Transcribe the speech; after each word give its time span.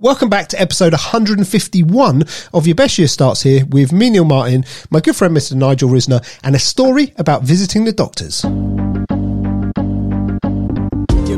Welcome 0.00 0.28
back 0.28 0.46
to 0.50 0.60
episode 0.60 0.92
151 0.92 2.22
of 2.54 2.68
Your 2.68 2.76
Best 2.76 2.98
Year 2.98 3.08
Starts 3.08 3.42
Here 3.42 3.66
with 3.66 3.90
me, 3.92 4.10
Neil 4.10 4.24
Martin, 4.24 4.64
my 4.90 5.00
good 5.00 5.16
friend 5.16 5.36
Mr. 5.36 5.54
Nigel 5.54 5.90
Risner, 5.90 6.24
and 6.44 6.54
a 6.54 6.60
story 6.60 7.12
about 7.16 7.42
visiting 7.42 7.84
the 7.84 7.90
doctors. 7.90 8.44
Your 8.44 8.52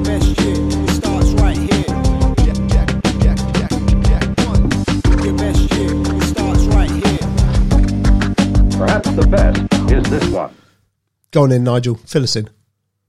best 0.04 0.38
year 0.42 0.70
starts 0.88 1.30
right 1.40 1.56
here. 1.56 1.86
Your 5.24 5.36
best 5.38 5.72
year 5.72 6.20
starts 6.20 6.64
right 6.66 6.90
here. 6.90 7.18
Perhaps 8.76 9.10
the 9.12 9.26
best 9.26 9.90
is 9.90 10.10
this 10.10 10.28
one. 10.34 10.54
Go 11.30 11.44
on 11.44 11.52
in, 11.52 11.64
Nigel. 11.64 11.94
Fill 11.94 12.24
us 12.24 12.36
in. 12.36 12.50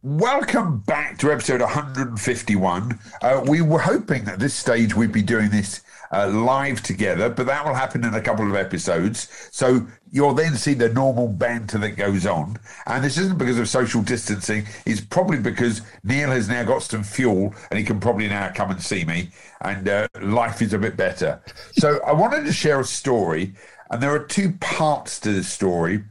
Welcome 0.04 0.79
back 0.79 1.20
to 1.20 1.31
episode 1.31 1.61
151. 1.61 3.00
Uh, 3.21 3.45
we 3.47 3.61
were 3.61 3.77
hoping 3.77 4.27
at 4.27 4.39
this 4.39 4.55
stage 4.55 4.95
we'd 4.95 5.11
be 5.11 5.21
doing 5.21 5.51
this 5.51 5.83
uh, 6.11 6.28
live 6.28 6.82
together, 6.82 7.29
but 7.29 7.46
that 7.46 7.64
will 7.64 7.75
happen 7.75 8.04
in 8.04 8.15
a 8.15 8.21
couple 8.21 8.50
of 8.50 8.56
episodes. 8.56 9.28
So 9.51 9.86
you'll 10.11 10.33
then 10.33 10.56
see 10.56 10.73
the 10.73 10.89
normal 10.89 11.28
banter 11.28 11.78
that 11.78 11.97
goes 11.97 12.25
on. 12.25 12.57
And 12.87 13.04
this 13.04 13.19
isn't 13.19 13.37
because 13.37 13.59
of 13.59 13.69
social 13.69 14.01
distancing, 14.01 14.65
it's 14.87 15.01
probably 15.01 15.37
because 15.37 15.83
Neil 16.04 16.31
has 16.31 16.50
now 16.50 16.64
got 16.64 16.81
some 16.81 17.04
fuel 17.04 17.54
and 17.70 17.78
he 17.78 17.86
can 17.86 18.00
probably 18.00 18.28
now 18.28 18.51
come 18.56 18.71
and 18.71 18.81
see 18.81 19.06
me, 19.06 19.29
and 19.61 19.87
uh, 19.87 20.07
life 20.20 20.64
is 20.64 20.73
a 20.73 20.79
bit 20.79 20.97
better. 20.97 21.43
So 21.73 22.01
I 22.07 22.14
wanted 22.14 22.45
to 22.45 22.54
share 22.54 22.79
a 22.79 22.86
story, 22.86 23.54
and 23.92 24.01
there 24.01 24.15
are 24.15 24.25
two 24.25 24.54
parts 24.54 25.20
to 25.20 25.31
the 25.31 25.43
story. 25.43 26.06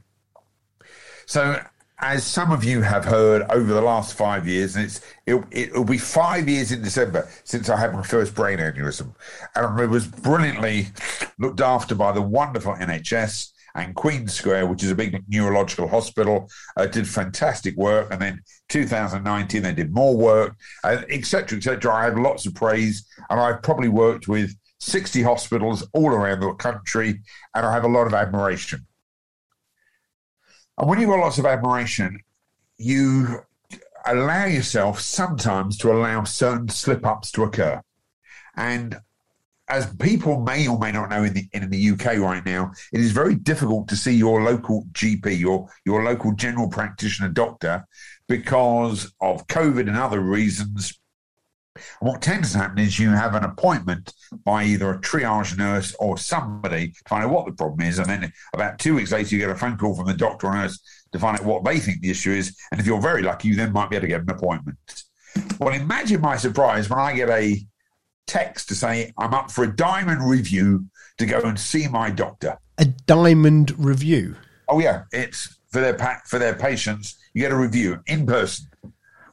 So, 1.26 1.60
as 2.00 2.24
some 2.24 2.50
of 2.50 2.64
you 2.64 2.80
have 2.82 3.04
heard 3.04 3.42
over 3.50 3.72
the 3.72 3.80
last 3.80 4.14
five 4.14 4.46
years, 4.48 4.76
and 4.76 4.86
it's 4.86 5.00
it, 5.26 5.42
it'll 5.50 5.84
be 5.84 5.98
five 5.98 6.48
years 6.48 6.72
in 6.72 6.82
December 6.82 7.28
since 7.44 7.68
I 7.68 7.76
had 7.76 7.92
my 7.92 8.02
first 8.02 8.34
brain 8.34 8.58
aneurysm, 8.58 9.14
and 9.54 9.80
it 9.80 9.88
was 9.88 10.06
brilliantly 10.06 10.88
looked 11.38 11.60
after 11.60 11.94
by 11.94 12.12
the 12.12 12.22
wonderful 12.22 12.74
NHS 12.74 13.52
and 13.74 13.94
Queen 13.94 14.28
Square, 14.28 14.66
which 14.66 14.82
is 14.82 14.90
a 14.90 14.94
big 14.94 15.22
neurological 15.28 15.88
hospital, 15.88 16.48
uh, 16.76 16.86
did 16.86 17.08
fantastic 17.08 17.76
work. 17.76 18.08
And 18.10 18.20
then 18.20 18.42
2019, 18.68 19.62
they 19.62 19.72
did 19.72 19.94
more 19.94 20.16
work, 20.16 20.56
etc., 20.84 21.58
etc. 21.58 21.94
I 21.94 22.04
have 22.04 22.18
lots 22.18 22.46
of 22.46 22.54
praise, 22.54 23.06
and 23.28 23.38
I've 23.38 23.62
probably 23.62 23.88
worked 23.88 24.28
with 24.28 24.54
60 24.80 25.22
hospitals 25.22 25.86
all 25.92 26.08
around 26.08 26.40
the 26.40 26.52
country, 26.54 27.20
and 27.54 27.66
I 27.66 27.72
have 27.72 27.84
a 27.84 27.88
lot 27.88 28.06
of 28.06 28.14
admiration. 28.14 28.86
And 30.80 30.88
when 30.88 30.98
you've 30.98 31.10
got 31.10 31.20
lots 31.20 31.38
of 31.38 31.44
admiration, 31.44 32.20
you 32.78 33.40
allow 34.06 34.46
yourself 34.46 34.98
sometimes 34.98 35.76
to 35.78 35.92
allow 35.92 36.24
certain 36.24 36.70
slip 36.70 37.04
ups 37.04 37.30
to 37.32 37.42
occur. 37.42 37.82
And 38.56 38.96
as 39.68 39.94
people 39.96 40.40
may 40.40 40.66
or 40.66 40.78
may 40.78 40.90
not 40.90 41.10
know 41.10 41.22
in 41.22 41.34
the 41.34 41.48
in 41.52 41.68
the 41.68 41.90
UK 41.90 42.16
right 42.16 42.44
now, 42.44 42.72
it 42.94 43.00
is 43.00 43.12
very 43.12 43.34
difficult 43.34 43.88
to 43.88 43.96
see 43.96 44.12
your 44.12 44.42
local 44.42 44.86
GP, 44.92 45.38
your 45.38 45.68
your 45.84 46.02
local 46.02 46.32
general 46.32 46.68
practitioner 46.68 47.28
doctor, 47.28 47.86
because 48.26 49.12
of 49.20 49.46
COVID 49.48 49.80
and 49.80 49.98
other 49.98 50.20
reasons. 50.20 50.98
And 51.76 51.84
what 52.08 52.22
tends 52.22 52.52
to 52.52 52.58
happen 52.58 52.78
is 52.78 52.98
you 52.98 53.10
have 53.10 53.34
an 53.34 53.44
appointment 53.44 54.12
by 54.44 54.64
either 54.64 54.90
a 54.90 54.98
triage 54.98 55.56
nurse 55.56 55.94
or 56.00 56.18
somebody 56.18 56.88
to 56.88 57.02
find 57.08 57.24
out 57.24 57.30
what 57.30 57.46
the 57.46 57.52
problem 57.52 57.86
is, 57.86 57.98
and 57.98 58.08
then 58.08 58.32
about 58.52 58.78
two 58.78 58.94
weeks 58.94 59.12
later 59.12 59.34
you 59.34 59.40
get 59.40 59.50
a 59.50 59.54
phone 59.54 59.76
call 59.76 59.94
from 59.94 60.06
the 60.06 60.14
doctor 60.14 60.48
or 60.48 60.54
nurse 60.54 60.80
to 61.12 61.18
find 61.18 61.38
out 61.38 61.46
what 61.46 61.64
they 61.64 61.78
think 61.78 62.00
the 62.00 62.10
issue 62.10 62.32
is. 62.32 62.56
And 62.70 62.80
if 62.80 62.86
you're 62.86 63.00
very 63.00 63.22
lucky, 63.22 63.48
you 63.48 63.56
then 63.56 63.72
might 63.72 63.90
be 63.90 63.96
able 63.96 64.02
to 64.02 64.08
get 64.08 64.22
an 64.22 64.30
appointment. 64.30 64.78
Well, 65.58 65.74
imagine 65.74 66.20
my 66.20 66.36
surprise 66.36 66.90
when 66.90 66.98
I 66.98 67.14
get 67.14 67.30
a 67.30 67.64
text 68.26 68.68
to 68.68 68.74
say 68.74 69.12
I'm 69.18 69.34
up 69.34 69.50
for 69.50 69.64
a 69.64 69.76
diamond 69.76 70.28
review 70.28 70.86
to 71.18 71.26
go 71.26 71.40
and 71.40 71.58
see 71.58 71.86
my 71.86 72.10
doctor. 72.10 72.58
A 72.78 72.84
diamond 72.84 73.78
review. 73.78 74.36
Oh 74.68 74.80
yeah, 74.80 75.02
it's 75.12 75.56
for 75.70 75.80
their 75.80 75.94
pa- 75.94 76.22
for 76.26 76.38
their 76.38 76.54
patients. 76.54 77.16
You 77.34 77.42
get 77.42 77.52
a 77.52 77.56
review 77.56 78.00
in 78.06 78.26
person. 78.26 78.66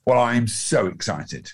Well, 0.05 0.19
I'm 0.19 0.47
so 0.47 0.87
excited, 0.87 1.51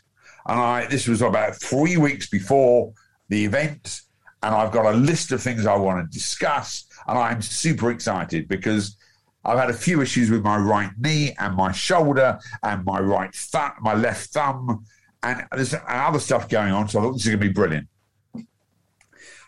and 0.48 0.60
I 0.60 0.86
this 0.88 1.08
was 1.08 1.22
about 1.22 1.56
three 1.56 1.98
weeks 1.98 2.30
before 2.30 2.94
the 3.30 3.46
event, 3.46 4.02
and 4.42 4.54
I've 4.54 4.72
got 4.72 4.86
a 4.86 4.98
list 4.98 5.32
of 5.32 5.42
things 5.42 5.66
I 5.66 5.76
want 5.76 6.12
to 6.12 6.18
discuss, 6.18 6.86
and 7.08 7.18
I'm 7.18 7.42
super 7.42 7.92
excited 7.92 8.48
because 8.48 8.98
I've 9.46 9.60
had 9.60 9.70
a 9.70 9.74
few 9.74 10.02
issues 10.02 10.30
with 10.30 10.44
my 10.44 10.58
right 10.58 10.92
knee 10.98 11.36
and 11.40 11.56
my 11.56 11.72
shoulder 11.72 12.40
and 12.64 12.86
my 12.86 13.00
right 13.00 13.34
thumb, 13.34 13.74
my 13.82 13.94
left 13.94 14.30
thumb, 14.30 14.86
and 15.22 15.46
there's 15.52 15.76
other 15.88 16.20
stuff 16.20 16.48
going 16.48 16.72
on. 16.72 16.88
So 16.88 17.00
I 17.00 17.02
thought 17.04 17.14
this 17.14 17.24
is 17.24 17.30
going 17.30 17.42
to 17.42 17.48
be 17.48 17.54
brilliant. 17.54 17.88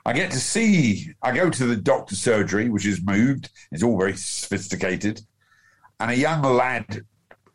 I 0.08 0.14
get 0.14 0.32
to 0.32 0.40
see, 0.40 1.14
I 1.22 1.32
go 1.32 1.50
to 1.50 1.66
the 1.66 1.76
doctor's 1.76 2.20
surgery, 2.20 2.70
which 2.70 2.86
is 2.86 3.02
moved. 3.02 3.50
It's 3.72 3.82
all 3.82 3.98
very 3.98 4.16
sophisticated. 4.16 5.22
And 6.00 6.12
a 6.12 6.16
young 6.16 6.44
lad 6.44 7.02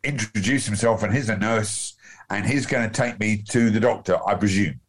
introduced 0.03 0.65
himself, 0.65 1.03
and 1.03 1.13
he's 1.13 1.29
a 1.29 1.37
nurse, 1.37 1.93
and 2.31 2.45
he's 2.45 2.65
going 2.65 2.89
to 2.89 2.93
take 2.93 3.19
me 3.19 3.43
to 3.49 3.69
the 3.69 3.79
doctor, 3.79 4.17
I 4.25 4.35
presume. 4.35 4.79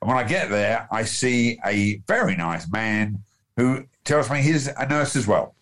And 0.00 0.08
when 0.08 0.16
I 0.16 0.24
get 0.24 0.48
there, 0.48 0.88
I 0.90 1.04
see 1.04 1.58
a 1.64 1.98
very 2.08 2.34
nice 2.36 2.70
man 2.70 3.22
who 3.56 3.84
tells 4.04 4.30
me 4.30 4.40
he's 4.40 4.66
a 4.66 4.88
nurse 4.88 5.14
as 5.14 5.26
well. 5.26 5.54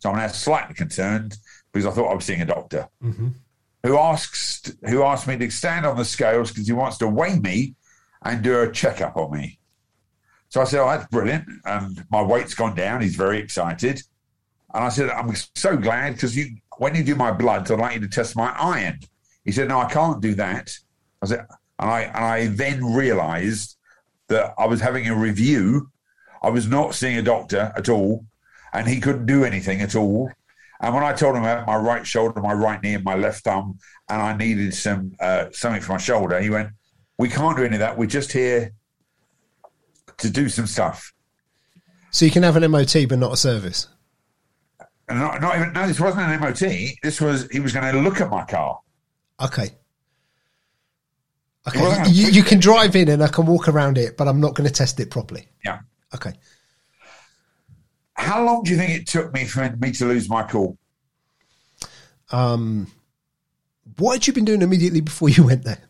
So 0.00 0.10
I'm 0.10 0.16
now 0.16 0.28
slightly 0.28 0.74
concerned 0.74 1.38
because 1.72 1.86
I 1.86 1.90
thought 1.92 2.10
I 2.10 2.14
was 2.14 2.24
seeing 2.24 2.42
a 2.42 2.46
doctor 2.46 2.88
mm-hmm. 3.02 3.28
who 3.84 3.98
asks 3.98 4.72
who 4.86 5.02
asked 5.02 5.26
me 5.26 5.38
to 5.38 5.50
stand 5.50 5.86
on 5.86 5.96
the 5.96 6.04
scales 6.04 6.50
because 6.50 6.66
he 6.66 6.72
wants 6.72 6.98
to 6.98 7.08
weigh 7.08 7.38
me 7.38 7.74
and 8.22 8.42
do 8.42 8.60
a 8.60 8.70
checkup 8.70 9.16
on 9.16 9.32
me. 9.32 9.58
So 10.50 10.60
I 10.60 10.64
said, 10.64 10.80
"Oh, 10.80 10.88
that's 10.88 11.06
brilliant!" 11.06 11.48
And 11.64 12.04
my 12.10 12.20
weight's 12.20 12.54
gone 12.54 12.74
down. 12.74 13.00
He's 13.00 13.16
very 13.16 13.38
excited, 13.38 14.02
and 14.74 14.84
I 14.84 14.88
said, 14.88 15.08
"I'm 15.08 15.34
so 15.54 15.76
glad 15.76 16.14
because 16.14 16.36
you 16.36 16.56
when 16.78 16.94
you 16.94 17.04
do 17.04 17.14
my 17.14 17.30
bloods, 17.30 17.70
I'd 17.70 17.78
like 17.78 17.94
you 17.94 18.00
to 18.00 18.08
test 18.08 18.36
my 18.36 18.50
iron." 18.58 18.98
He 19.44 19.52
said, 19.52 19.68
"No, 19.68 19.80
I 19.80 19.90
can't 19.90 20.20
do 20.20 20.34
that." 20.34 20.76
I 21.22 21.26
said, 21.26 21.46
and 21.78 21.90
I 21.90 22.00
and 22.02 22.24
I 22.24 22.46
then 22.46 22.84
realised 22.84 23.76
that 24.28 24.54
I 24.58 24.66
was 24.66 24.80
having 24.80 25.08
a 25.08 25.16
review. 25.16 25.90
I 26.42 26.50
was 26.50 26.66
not 26.66 26.94
seeing 26.94 27.16
a 27.18 27.22
doctor 27.22 27.72
at 27.76 27.88
all, 27.88 28.24
and 28.72 28.88
he 28.88 29.00
couldn't 29.00 29.26
do 29.26 29.44
anything 29.44 29.80
at 29.80 29.94
all. 29.94 30.30
And 30.80 30.94
when 30.94 31.04
I 31.04 31.12
told 31.12 31.36
him 31.36 31.42
about 31.42 31.66
my 31.66 31.76
right 31.76 32.04
shoulder, 32.04 32.40
my 32.40 32.52
right 32.52 32.82
knee, 32.82 32.94
and 32.94 33.04
my 33.04 33.14
left 33.14 33.44
thumb, 33.44 33.78
and 34.08 34.20
I 34.20 34.36
needed 34.36 34.74
some 34.74 35.14
uh, 35.20 35.46
something 35.52 35.80
for 35.80 35.92
my 35.92 35.98
shoulder, 35.98 36.40
he 36.40 36.50
went, 36.50 36.70
"We 37.18 37.28
can't 37.28 37.56
do 37.56 37.64
any 37.64 37.76
of 37.76 37.80
that. 37.80 37.96
We're 37.96 38.06
just 38.06 38.32
here 38.32 38.72
to 40.18 40.30
do 40.30 40.48
some 40.48 40.66
stuff." 40.66 41.12
So 42.10 42.24
you 42.24 42.30
can 42.30 42.42
have 42.42 42.56
an 42.56 42.70
MOT 42.70 42.94
but 43.08 43.18
not 43.18 43.32
a 43.32 43.36
service. 43.36 43.88
And 45.08 45.18
not, 45.18 45.40
not 45.40 45.56
even 45.56 45.72
no, 45.72 45.86
this 45.86 46.00
wasn't 46.00 46.30
an 46.30 46.40
MOT. 46.40 46.96
This 47.02 47.20
was 47.20 47.48
he 47.50 47.60
was 47.60 47.72
going 47.72 47.92
to 47.92 48.00
look 48.00 48.20
at 48.20 48.30
my 48.30 48.44
car. 48.44 48.80
Okay. 49.40 49.70
Okay. 51.68 51.80
on. 51.80 52.12
You, 52.12 52.28
you 52.28 52.42
can 52.42 52.58
drive 52.58 52.96
in 52.96 53.08
and 53.08 53.22
I 53.22 53.28
can 53.28 53.46
walk 53.46 53.68
around 53.68 53.98
it, 53.98 54.16
but 54.16 54.28
I'm 54.28 54.40
not 54.40 54.54
going 54.54 54.68
to 54.68 54.74
test 54.74 54.98
it 55.00 55.10
properly. 55.10 55.48
Yeah. 55.64 55.80
Okay. 56.14 56.32
How 58.14 58.44
long 58.44 58.62
do 58.62 58.70
you 58.70 58.76
think 58.76 58.90
it 58.90 59.06
took 59.06 59.32
me 59.32 59.44
for 59.44 59.68
me 59.80 59.92
to 59.92 60.06
lose 60.06 60.28
my 60.28 60.42
cool? 60.42 60.76
Um, 62.30 62.86
what 63.98 64.14
had 64.14 64.26
you 64.26 64.32
been 64.32 64.44
doing 64.44 64.62
immediately 64.62 65.00
before 65.00 65.28
you 65.28 65.44
went 65.44 65.64
there? 65.64 65.82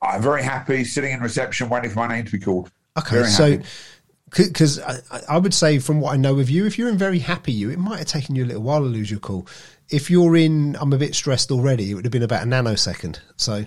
I'm 0.00 0.22
very 0.22 0.42
happy 0.42 0.84
sitting 0.84 1.12
in 1.12 1.20
reception 1.20 1.68
waiting 1.68 1.90
for 1.90 2.06
my 2.06 2.08
name 2.08 2.24
to 2.24 2.32
be 2.32 2.38
called. 2.38 2.70
Okay, 2.98 3.16
Very 3.16 3.28
so 3.28 3.58
because 4.30 4.78
I, 4.80 5.00
I 5.28 5.38
would 5.38 5.54
say 5.54 5.78
from 5.78 6.00
what 6.00 6.12
I 6.12 6.16
know 6.16 6.38
of 6.38 6.50
you, 6.50 6.66
if 6.66 6.78
you're 6.78 6.88
in 6.88 6.98
very 6.98 7.18
happy 7.18 7.52
you, 7.52 7.70
it 7.70 7.78
might 7.78 7.98
have 7.98 8.06
taken 8.06 8.34
you 8.34 8.44
a 8.44 8.46
little 8.46 8.62
while 8.62 8.80
to 8.80 8.86
lose 8.86 9.10
your 9.10 9.20
cool. 9.20 9.46
If 9.90 10.10
you're 10.10 10.36
in, 10.36 10.76
I'm 10.80 10.92
a 10.92 10.98
bit 10.98 11.14
stressed 11.14 11.50
already. 11.50 11.90
It 11.90 11.94
would 11.94 12.04
have 12.04 12.12
been 12.12 12.22
about 12.22 12.42
a 12.42 12.46
nanosecond. 12.46 13.20
So 13.36 13.64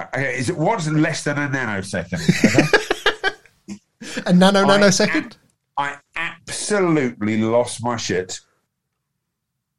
Okay, 0.00 0.38
is 0.38 0.48
it 0.48 0.56
what's 0.56 0.88
less 0.88 1.24
than 1.24 1.38
a 1.38 1.48
nanosecond? 1.48 2.20
Okay? 3.68 3.78
a 4.26 4.32
nano 4.32 4.64
I- 4.66 4.78
nanosecond. 4.78 5.36
I 5.76 5.96
absolutely 6.16 7.38
lost 7.42 7.82
my 7.82 7.96
shit. 7.96 8.40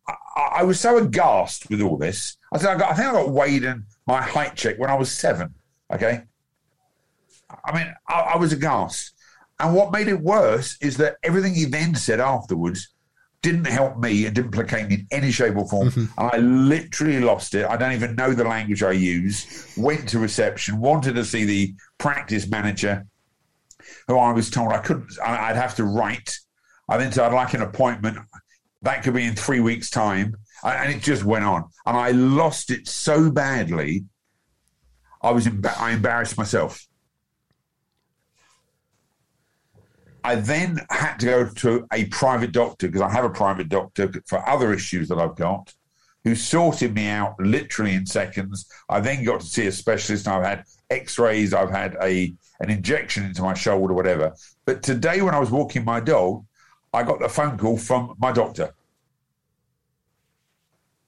I, 0.08 0.14
I- 0.36 0.50
I 0.60 0.64
was 0.64 0.80
so 0.80 0.98
aghast 0.98 1.70
with 1.70 1.82
all 1.82 1.98
this. 1.98 2.38
I 2.54 2.58
said, 2.58 2.70
I, 2.76 2.78
got, 2.78 2.92
I 2.92 2.96
think 2.96 3.08
I 3.10 3.12
got 3.14 3.30
weighed 3.30 3.64
in 3.64 3.86
my 4.08 4.22
height 4.22 4.56
check 4.56 4.78
when 4.80 4.90
I 4.90 4.96
was 4.96 5.12
seven. 5.12 5.54
Okay. 5.92 6.24
I 7.66 7.76
mean, 7.78 7.94
I, 8.08 8.32
I 8.34 8.38
was 8.38 8.54
aghast. 8.54 9.14
And 9.60 9.76
what 9.76 9.92
made 9.92 10.08
it 10.08 10.20
worse 10.22 10.78
is 10.82 10.98
that 10.98 11.18
everything 11.24 11.54
he 11.54 11.66
then 11.66 11.96
said 11.96 12.20
afterwards 12.20 12.90
didn't 13.42 13.66
help 13.66 13.98
me 13.98 14.26
and 14.26 14.36
didn't 14.36 14.52
placate 14.52 14.90
me 14.90 14.96
in 14.96 15.08
any 15.12 15.32
shape 15.32 15.56
or 15.56 15.68
form. 15.68 15.90
Mm-hmm. 15.90 16.20
And 16.20 16.32
I 16.34 16.38
literally 16.38 17.22
lost 17.22 17.56
it. 17.56 17.66
I 17.66 17.78
don't 17.78 17.94
even 17.94 18.16
know 18.16 18.34
the 18.34 18.44
language 18.44 18.84
I 18.84 18.92
use. 18.92 19.74
Went 19.78 20.10
to 20.10 20.20
reception, 20.20 20.80
wanted 20.80 21.16
to 21.16 21.24
see 21.24 21.46
the 21.46 21.74
practice 21.98 22.50
manager, 22.50 23.06
who 24.08 24.18
I 24.18 24.34
was 24.34 24.50
told 24.50 24.74
I 24.74 24.80
couldn't, 24.80 25.12
I'd 25.24 25.56
have 25.56 25.76
to 25.78 25.86
write. 25.86 26.38
I 26.90 26.98
then 26.98 27.12
said 27.12 27.26
I'd 27.26 27.34
like 27.34 27.54
an 27.54 27.62
appointment. 27.62 28.18
That 28.82 29.04
could 29.04 29.14
be 29.14 29.24
in 29.24 29.36
three 29.36 29.60
weeks' 29.62 29.90
time. 29.90 30.36
And 30.64 30.94
it 30.94 31.02
just 31.02 31.24
went 31.24 31.46
on. 31.46 31.66
And 31.86 31.96
I 31.96 32.12
lost 32.12 32.72
it 32.72 32.88
so 32.88 33.32
badly, 33.32 34.04
I 35.22 35.32
was 35.32 35.46
emba- 35.46 35.78
I 35.80 35.92
embarrassed 35.92 36.38
myself. 36.38 36.86
I 40.30 40.36
then 40.36 40.80
had 40.92 41.16
to 41.22 41.26
go 41.26 41.50
to 41.50 41.88
a 41.92 42.06
private 42.06 42.52
doctor 42.52 42.88
because 42.88 43.02
I 43.02 43.10
have 43.10 43.26
a 43.26 43.32
private 43.32 43.68
doctor 43.68 44.12
for 44.28 44.48
other 44.48 44.72
issues 44.72 45.10
that 45.10 45.18
I've 45.18 45.36
got, 45.36 45.74
who 46.24 46.36
sorted 46.36 46.94
me 46.94 47.08
out 47.08 47.34
literally 47.40 47.96
in 47.96 48.06
seconds. 48.06 48.72
I 48.90 49.00
then 49.00 49.24
got 49.24 49.40
to 49.40 49.48
see 49.48 49.66
a 49.66 49.72
specialist. 49.72 50.28
I've 50.28 50.46
had 50.46 50.66
X-rays. 50.92 51.52
I've 51.52 51.72
had 51.72 51.98
a 52.04 52.32
an 52.60 52.70
injection 52.70 53.26
into 53.26 53.42
my 53.42 53.56
shoulder, 53.56 53.96
whatever. 53.96 54.36
But 54.66 54.84
today, 54.84 55.24
when 55.24 55.34
I 55.34 55.40
was 55.40 55.50
walking 55.50 55.84
my 55.84 56.00
dog, 56.00 56.46
I 56.94 57.02
got 57.02 57.26
a 57.26 57.30
phone 57.30 57.58
call 57.58 57.80
from 57.80 58.14
my 58.20 58.32
doctor. 58.32 58.76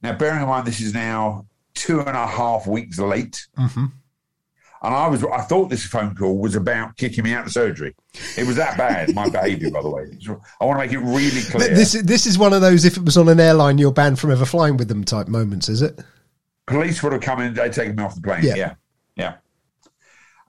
Now, 0.02 0.14
bearing 0.14 0.42
in 0.42 0.48
mind 0.48 0.66
this 0.66 0.82
is 0.82 0.96
now 0.96 1.46
two 1.76 2.00
and 2.00 2.18
a 2.18 2.26
half 2.26 2.66
weeks 2.66 2.98
late, 2.98 3.46
mm-hmm. 3.56 3.86
And 4.84 4.94
I 4.96 5.08
was 5.08 5.24
I 5.24 5.42
thought 5.42 5.70
this 5.70 5.86
phone 5.86 6.16
call 6.16 6.38
was 6.38 6.56
about 6.56 6.98
kicking 6.98 7.24
me 7.24 7.34
out 7.34 7.46
of 7.46 7.52
surgery. 7.52 7.96
It 8.38 8.46
was 8.48 8.56
that 8.56 8.78
bad, 8.78 9.14
my 9.16 9.30
behaviour, 9.38 9.70
by 9.72 9.82
the 9.82 9.90
way. 9.90 10.04
I 10.60 10.66
want 10.66 10.80
to 10.80 10.86
make 10.86 10.92
it 10.94 11.00
really 11.00 11.42
clear. 11.42 11.70
This 11.74 11.94
this 11.94 12.26
is 12.26 12.38
one 12.38 12.54
of 12.54 12.62
those 12.62 12.86
if 12.86 12.98
it 12.98 13.06
was 13.06 13.18
on 13.18 13.30
an 13.30 13.40
airline 13.40 13.78
you're 13.78 13.92
banned 13.92 14.20
from 14.20 14.32
ever 14.32 14.46
flying 14.46 14.78
with 14.78 14.88
them 14.88 15.04
type 15.04 15.28
moments, 15.28 15.70
is 15.70 15.82
it? 15.82 16.00
police 16.68 17.04
would 17.04 17.12
have 17.12 17.22
come 17.22 17.42
in, 17.42 17.54
they'd 17.54 17.74
taken 17.74 17.96
me 17.98 18.04
off 18.04 18.16
the 18.16 18.22
plane. 18.22 18.44
Yeah. 18.44 18.56
Yeah, 18.56 18.74
yeah. 19.18 19.34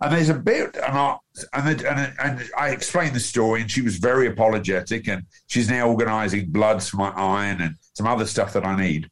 And 0.00 0.12
there's 0.14 0.28
a 0.28 0.34
bit, 0.34 0.76
and 0.76 0.96
I 0.98 1.16
and, 1.52 1.68
it- 1.80 1.84
and, 1.86 2.12
and 2.20 2.50
I 2.56 2.68
explained 2.68 3.14
the 3.14 3.20
story, 3.20 3.60
and 3.60 3.68
she 3.70 3.82
was 3.82 3.96
very 3.96 4.28
apologetic, 4.28 5.08
and 5.08 5.24
she's 5.48 5.68
now 5.68 5.88
organising 5.88 6.50
bloods 6.50 6.88
for 6.88 6.96
my 6.98 7.10
iron 7.10 7.60
and 7.60 7.74
some 7.94 8.06
other 8.06 8.26
stuff 8.26 8.52
that 8.52 8.64
I 8.64 8.76
need. 8.80 9.10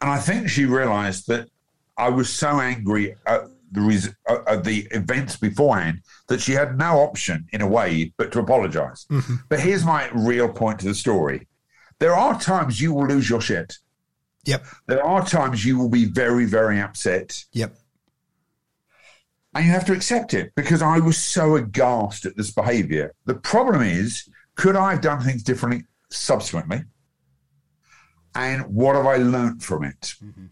And 0.00 0.10
I 0.10 0.18
think 0.18 0.48
she 0.48 0.64
realised 0.64 1.26
that 1.28 1.48
I 1.98 2.08
was 2.08 2.30
so 2.30 2.60
angry 2.60 3.16
at 3.26 3.42
the 3.72 3.80
res- 3.82 4.14
at 4.46 4.64
the 4.64 4.86
events 4.92 5.36
beforehand 5.36 6.00
that 6.28 6.40
she 6.40 6.52
had 6.52 6.78
no 6.78 7.00
option, 7.00 7.46
in 7.52 7.60
a 7.60 7.66
way, 7.66 8.12
but 8.16 8.32
to 8.32 8.38
apologise. 8.40 9.04
Mm-hmm. 9.10 9.34
But 9.50 9.60
here's 9.60 9.84
my 9.84 10.08
real 10.14 10.48
point 10.48 10.78
to 10.80 10.86
the 10.86 10.94
story: 10.94 11.46
there 11.98 12.14
are 12.14 12.40
times 12.40 12.80
you 12.80 12.94
will 12.94 13.06
lose 13.06 13.28
your 13.28 13.40
shit. 13.42 13.76
Yep. 14.44 14.64
There 14.86 15.04
are 15.04 15.26
times 15.26 15.64
you 15.66 15.76
will 15.76 15.90
be 15.90 16.06
very, 16.06 16.46
very 16.46 16.80
upset, 16.80 17.44
Yep. 17.52 17.76
and 19.54 19.66
you 19.66 19.70
have 19.72 19.84
to 19.86 19.92
accept 19.92 20.32
it 20.32 20.52
because 20.54 20.80
I 20.80 21.00
was 21.00 21.18
so 21.18 21.56
aghast 21.56 22.24
at 22.24 22.36
this 22.36 22.50
behavior. 22.50 23.12
The 23.26 23.34
problem 23.34 23.82
is, 23.82 24.26
could 24.54 24.76
I 24.76 24.92
have 24.92 25.02
done 25.02 25.20
things 25.20 25.42
differently 25.42 25.84
subsequently? 26.10 26.84
And 28.34 28.62
what 28.74 28.94
have 28.96 29.06
I 29.06 29.16
learnt 29.16 29.62
from 29.62 29.84
it? 29.84 30.14
Mm-hmm. 30.24 30.46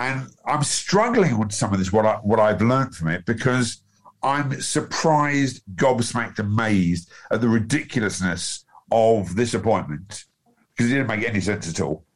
And 0.00 0.28
I'm 0.46 0.62
struggling 0.62 1.36
with 1.36 1.52
some 1.52 1.74
of 1.74 1.78
this, 1.78 1.92
what, 1.92 2.06
I, 2.06 2.14
what 2.22 2.40
I've 2.40 2.62
learned 2.62 2.94
from 2.94 3.08
it, 3.08 3.26
because 3.26 3.82
I'm 4.22 4.58
surprised, 4.62 5.62
gobsmacked, 5.74 6.38
amazed 6.38 7.10
at 7.30 7.42
the 7.42 7.50
ridiculousness 7.50 8.64
of 8.90 9.36
this 9.36 9.52
appointment 9.52 10.24
because 10.72 10.90
it 10.90 10.94
didn't 10.94 11.08
make 11.08 11.28
any 11.28 11.42
sense 11.42 11.68
at 11.68 11.82
all. 11.82 12.06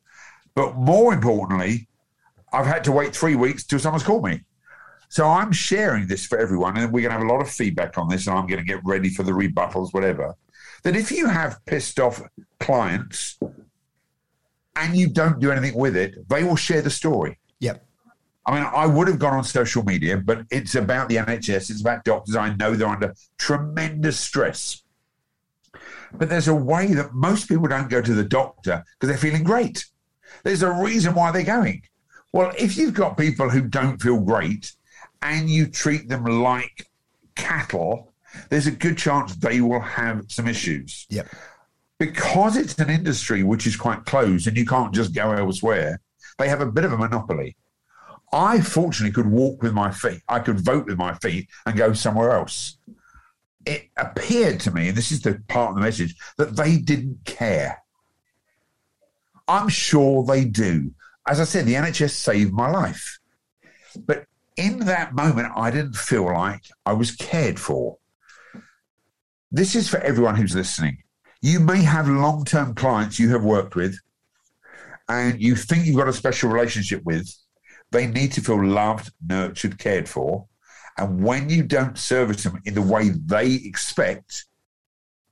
But 0.55 0.77
more 0.77 1.13
importantly, 1.13 1.87
I've 2.55 2.65
had 2.65 2.85
to 2.85 2.93
wait 2.93 3.15
three 3.15 3.35
weeks 3.35 3.65
till 3.65 3.79
someone's 3.79 4.03
called 4.03 4.25
me. 4.25 4.41
So 5.11 5.29
I'm 5.29 5.53
sharing 5.53 6.07
this 6.07 6.25
for 6.25 6.39
everyone, 6.39 6.79
and 6.79 6.91
we're 6.91 7.03
going 7.03 7.13
to 7.13 7.19
have 7.19 7.29
a 7.29 7.31
lot 7.31 7.43
of 7.43 7.51
feedback 7.51 7.99
on 7.99 8.09
this, 8.09 8.27
and 8.27 8.39
I'm 8.39 8.47
going 8.47 8.61
to 8.61 8.65
get 8.65 8.81
ready 8.83 9.11
for 9.11 9.25
the 9.25 9.33
rebuttals, 9.33 9.93
whatever. 9.93 10.35
That 10.85 10.97
if 10.97 11.13
you 11.13 11.29
have 11.29 11.63
pissed 11.67 12.01
off 12.01 12.23
clients 12.61 13.39
and 14.75 14.97
you 14.97 15.11
don't 15.11 15.39
do 15.39 15.51
anything 15.51 15.79
with 15.79 15.97
it, 15.99 16.27
they 16.31 16.45
will 16.45 16.57
share 16.57 16.81
the 16.81 16.89
story. 16.89 17.39
Yep. 17.61 17.85
I 18.47 18.55
mean, 18.55 18.69
I 18.75 18.87
would 18.87 19.09
have 19.09 19.19
gone 19.19 19.33
on 19.35 19.45
social 19.45 19.83
media, 19.85 20.19
but 20.19 20.43
it's 20.51 20.75
about 20.75 21.09
the 21.09 21.17
NHS. 21.17 21.71
It's 21.71 21.81
about 21.81 22.05
doctors. 22.05 22.37
I 22.37 22.55
know 22.57 22.75
they're 22.75 22.87
under 22.87 23.15
tremendous 23.39 24.21
stress. 24.21 24.83
But 26.13 26.29
there's 26.29 26.49
a 26.49 26.55
way 26.55 26.93
that 26.95 27.15
most 27.15 27.49
people 27.49 27.67
don't 27.69 27.89
go 27.91 28.03
to 28.03 28.15
the 28.15 28.23
doctor 28.25 28.85
because 28.93 29.09
they're 29.09 29.31
feeling 29.31 29.45
great. 29.45 29.87
There's 30.43 30.63
a 30.63 30.71
reason 30.71 31.15
why 31.15 31.31
they're 31.33 31.43
going. 31.43 31.83
Well, 32.33 32.53
if 32.59 32.77
you've 32.77 32.95
got 32.95 33.17
people 33.17 33.49
who 33.49 33.63
don't 33.63 34.01
feel 34.01 34.21
great 34.21 34.73
and 35.23 35.49
you 35.49 35.67
treat 35.67 36.09
them 36.09 36.25
like 36.25 36.87
cattle, 37.35 38.13
there's 38.51 38.67
a 38.67 38.71
good 38.73 38.99
chance 38.99 39.35
they 39.37 39.61
will 39.61 39.81
have 39.81 40.25
some 40.29 40.47
issues 40.49 41.07
Yep. 41.11 41.29
because 41.99 42.57
it's 42.57 42.79
an 42.79 42.91
industry 42.91 43.43
which 43.43 43.67
is 43.67 43.77
quite 43.77 44.05
closed 44.05 44.47
and 44.47 44.57
you 44.57 44.67
can't 44.67 44.93
just 44.93 45.15
go 45.15 45.33
elsewhere, 45.33 46.01
they 46.39 46.49
have 46.49 46.61
a 46.61 46.67
bit 46.67 46.85
of 46.85 46.93
a 46.93 46.99
monopoly. 46.99 47.57
I 48.33 48.61
fortunately 48.61 49.13
could 49.13 49.31
walk 49.31 49.63
with 49.63 49.73
my 49.73 49.91
feet. 49.91 50.23
I 50.29 50.41
could 50.41 50.61
vote 50.61 50.87
with 50.87 50.99
my 50.99 51.15
feet 51.15 51.49
and 51.67 51.77
go 51.77 51.93
somewhere 51.93 52.33
else. 52.33 52.79
It 53.65 53.89
appeared 53.97 54.61
to 54.61 54.71
me, 54.71 54.89
and 54.89 54.97
this 54.97 55.13
is 55.13 55.23
the 55.23 55.41
part 55.49 55.71
of 55.71 55.77
the 55.77 55.83
message, 55.83 56.17
that 56.37 56.57
they 56.57 56.77
didn't 56.77 57.25
care. 57.25 57.83
I'm 59.47 59.69
sure 59.69 60.25
they 60.25 60.45
do. 60.45 60.93
As 61.27 61.41
I 61.41 61.45
said, 61.45 61.65
the 61.65 61.75
NHS 61.75 62.11
saved 62.11 62.53
my 62.53 62.69
life. 62.71 63.19
But 64.05 64.27
in 64.57 64.81
that 64.81 65.15
moment, 65.15 65.53
I 65.57 65.71
didn't 65.71 65.97
feel 65.97 66.25
like 66.25 66.65
I 66.85 66.93
was 66.93 67.13
cared 67.13 67.59
for. 67.59 67.99
This 69.51 69.75
is 69.77 69.89
for 69.89 69.99
everyone 69.99 70.35
who's 70.35 70.55
listening. 70.55 70.99
You 71.41 71.61
may 71.61 71.83
have 71.83 72.09
long 72.09 72.45
term 72.45 72.75
clients 72.75 73.19
you 73.19 73.31
have 73.31 73.45
worked 73.45 73.77
with 73.77 73.99
and 75.09 75.41
you 75.41 75.57
think 75.57 75.87
you've 75.87 75.97
got 75.97 76.09
a 76.09 76.13
special 76.13 76.51
relationship 76.51 77.03
with. 77.05 77.33
They 77.91 78.07
need 78.07 78.33
to 78.33 78.41
feel 78.41 78.65
loved, 78.65 79.13
nurtured, 79.25 79.79
cared 79.79 80.09
for. 80.09 80.47
And 80.99 81.25
when 81.25 81.51
you 81.51 81.63
don't 81.63 81.99
service 81.99 82.45
them 82.45 82.61
in 82.65 82.75
the 82.75 82.83
way 82.83 83.11
they 83.11 83.53
expect, 83.53 84.47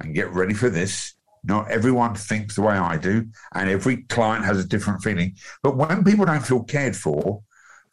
and 0.01 0.15
get 0.15 0.33
ready 0.33 0.55
for 0.55 0.69
this, 0.69 1.15
not 1.45 1.71
everyone 1.71 2.15
thinks 2.15 2.55
the 2.55 2.63
way 2.63 2.75
I 2.75 2.97
do, 2.97 3.27
and 3.55 3.69
every 3.69 4.03
client 4.05 4.45
has 4.45 4.59
a 4.59 4.67
different 4.67 5.03
feeling. 5.03 5.37
But 5.63 5.77
when 5.77 6.05
people 6.05 6.25
don't 6.25 6.45
feel 6.45 6.63
cared 6.63 6.97
for, 6.97 7.43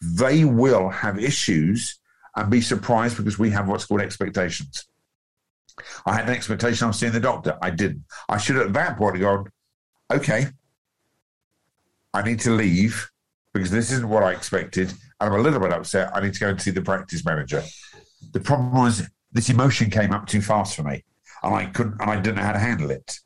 they 0.02 0.46
will 0.46 0.90
have 0.90 1.20
issues 1.20 2.00
and 2.36 2.50
be 2.50 2.62
surprised 2.62 3.18
because 3.18 3.40
we 3.40 3.50
have 3.52 3.68
what's 3.68 3.86
called 3.86 4.02
expectations. 4.02 4.86
I 6.06 6.14
had 6.14 6.28
an 6.28 6.36
expectation 6.36 6.88
of 6.88 6.96
seeing 6.96 7.12
the 7.12 7.20
doctor. 7.20 7.58
I 7.62 7.70
didn't. 7.70 8.04
I 8.28 8.38
should 8.38 8.58
have 8.58 8.68
at 8.68 8.74
that 8.74 8.98
point 8.98 9.16
have 9.16 9.24
gone, 9.24 9.46
okay, 10.12 10.48
I 12.13 12.21
need 12.23 12.39
to 12.41 12.51
leave 12.51 13.09
because 13.53 13.71
this 13.71 13.91
isn't 13.91 14.07
what 14.09 14.23
I 14.23 14.31
expected. 14.31 14.89
And 15.19 15.33
I'm 15.33 15.39
a 15.39 15.44
little 15.44 15.59
bit 15.59 15.73
upset. 15.73 16.11
I 16.15 16.21
need 16.21 16.33
to 16.33 16.39
go 16.39 16.50
and 16.50 16.61
see 16.61 16.71
the 16.71 16.81
practice 16.81 17.25
manager. 17.25 17.63
The 18.33 18.39
problem 18.39 18.73
was 18.73 19.07
this 19.31 19.50
emotion 19.50 19.89
came 19.89 20.11
up 20.11 20.28
too 20.28 20.42
fast 20.42 20.75
for 20.75 20.83
me 20.83 21.04
and 21.44 21.54
I 21.54 21.66
couldn't, 21.68 22.01
and 22.01 22.09
I 22.09 22.16
didn't 22.19 22.37
know 22.37 22.44
how 22.44 22.54
to 22.54 22.59
handle 22.59 22.92
it. 22.92 23.19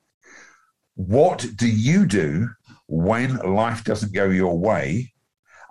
What 0.95 1.45
do 1.55 1.67
you 1.67 2.05
do 2.05 2.49
when 2.87 3.37
life 3.37 3.83
doesn't 3.83 4.13
go 4.13 4.25
your 4.29 4.57
way? 4.57 5.13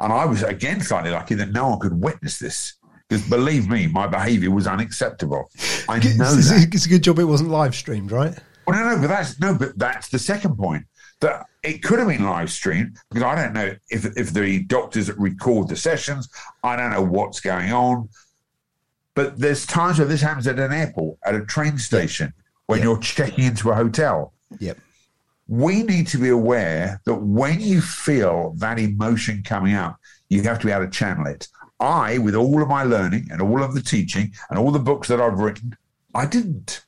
And 0.01 0.13
I 0.13 0.25
was 0.25 0.43
again 0.43 0.81
slightly 0.81 1.11
lucky 1.11 1.35
that 1.37 1.53
no 1.53 1.69
one 1.69 1.79
could 1.79 2.01
witness 2.03 2.39
this 2.39 2.75
because 3.09 3.29
believe 3.29 3.69
me, 3.69 3.87
my 3.87 4.07
behavior 4.07 4.51
was 4.51 4.67
unacceptable. 4.67 5.49
I 5.89 5.99
know 5.99 6.33
It's, 6.35 6.51
that. 6.51 6.71
it's 6.73 6.87
a 6.87 6.89
good 6.89 7.03
job 7.05 7.19
it 7.19 7.25
wasn't 7.25 7.51
live 7.51 7.75
streamed, 7.75 8.11
right? 8.11 8.37
Well, 8.67 8.79
no, 8.79 8.95
no, 8.97 9.01
but 9.01 9.09
that's 9.09 9.39
no, 9.39 9.55
but 9.55 9.79
that's 9.79 10.09
the 10.09 10.19
second 10.19 10.57
point. 10.57 10.85
That 11.23 11.47
it 11.63 11.83
could 11.83 12.01
have 12.01 12.09
been 12.09 12.25
live 12.25 12.51
streamed 12.51 12.99
because 13.09 13.23
I 13.23 13.35
don't 13.37 13.53
know 13.55 13.75
if 13.91 14.05
if 14.17 14.33
the 14.33 14.65
doctors 14.65 15.11
record 15.17 15.69
the 15.69 15.77
sessions. 15.77 16.29
I 16.65 16.75
don't 16.77 16.91
know 16.91 17.03
what's 17.03 17.41
going 17.41 17.73
on. 17.73 18.09
But 19.15 19.39
there's 19.39 19.65
times 19.65 19.99
where 19.99 20.09
this 20.09 20.21
happens 20.21 20.47
at 20.47 20.59
an 20.59 20.73
airport, 20.73 21.19
at 21.25 21.35
a 21.35 21.45
train 21.45 21.79
station, 21.79 22.33
when 22.67 22.79
Yeah. 22.81 22.87
you're 22.87 22.99
checking 22.99 23.45
into 23.45 23.71
a 23.71 23.75
hotel. 23.75 24.33
Yep. 24.59 24.79
We 25.49 25.83
need 25.83 26.07
to 26.09 26.19
be 26.19 26.31
aware 26.31 27.01
that 27.05 27.15
when 27.15 27.61
you 27.61 27.81
feel 27.83 28.55
that 28.57 28.79
emotion 28.79 29.43
coming 29.45 29.75
up, 29.75 29.99
you 30.29 30.43
have 30.43 30.59
to 30.61 30.67
be 30.67 30.73
able 30.73 30.87
to 30.87 30.91
channel 30.91 31.27
it. 31.27 31.47
I, 31.79 32.19
with 32.19 32.35
all 32.35 32.63
of 32.63 32.69
my 32.69 32.85
learning 32.85 33.29
and 33.31 33.41
all 33.43 33.63
of 33.63 33.75
the 33.75 33.83
teaching 33.83 34.33
and 34.51 34.59
all 34.59 34.71
the 34.73 34.79
books 34.79 35.09
that 35.09 35.21
I've 35.21 35.39
written, 35.39 35.77
I 36.15 36.27
didn't. 36.27 36.85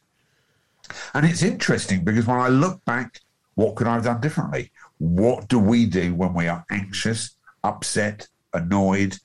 And 1.12 1.24
it's 1.26 1.42
interesting 1.42 2.04
because 2.04 2.26
when 2.26 2.38
I 2.40 2.48
look 2.48 2.84
back, 2.84 3.20
what 3.54 3.76
could 3.76 3.86
I 3.86 3.94
have 3.94 4.04
done 4.04 4.20
differently? 4.20 4.70
What 4.98 5.48
do 5.48 5.58
we 5.58 5.86
do 5.86 6.14
when 6.14 6.34
we 6.34 6.48
are 6.48 6.64
anxious, 6.70 7.36
upset, 7.62 8.28
annoyed? 8.52 9.18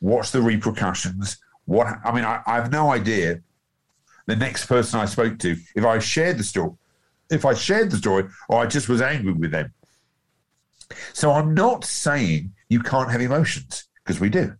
What's 0.00 0.30
the 0.30 0.42
repercussions? 0.42 1.38
What 1.64 1.86
I 2.04 2.12
mean, 2.12 2.24
I, 2.24 2.40
I 2.46 2.54
have 2.54 2.72
no 2.72 2.90
idea. 2.90 3.40
The 4.26 4.36
next 4.36 4.66
person 4.66 5.00
I 5.00 5.06
spoke 5.06 5.38
to, 5.40 5.56
if 5.74 5.84
I 5.84 5.98
shared 5.98 6.38
the 6.38 6.44
story, 6.44 6.72
if 7.30 7.44
I 7.44 7.54
shared 7.54 7.90
the 7.90 7.96
story, 7.96 8.24
or 8.48 8.60
I 8.60 8.66
just 8.66 8.88
was 8.88 9.00
angry 9.00 9.32
with 9.32 9.50
them. 9.50 9.72
So 11.12 11.32
I'm 11.32 11.54
not 11.54 11.84
saying 11.84 12.52
you 12.68 12.80
can't 12.80 13.10
have 13.10 13.20
emotions 13.20 13.84
because 14.02 14.20
we 14.20 14.28
do, 14.28 14.54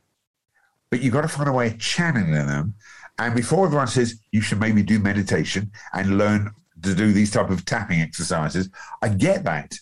but 0.91 1.01
you've 1.01 1.13
got 1.13 1.23
to 1.23 1.29
find 1.29 1.49
a 1.49 1.53
way 1.53 1.69
of 1.69 1.79
channeling 1.79 2.33
them. 2.33 2.75
And 3.19 3.35
before 3.35 3.67
everyone 3.67 3.89
says 3.89 4.21
you 4.31 4.41
should 4.41 4.61
maybe 4.61 4.83
do 4.83 4.99
meditation 4.99 5.73
and 5.93 6.19
learn 6.19 6.51
to 6.82 6.94
do 6.94 7.12
these 7.12 7.30
type 7.30 7.50
of 7.50 7.64
tapping 7.64 8.00
exercises, 8.00 8.70
I 9.02 9.08
get 9.08 9.44
that. 9.44 9.78